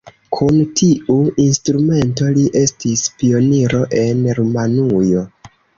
[0.35, 5.29] Kun tiu instrumento li estis pioniro en Rumanujo.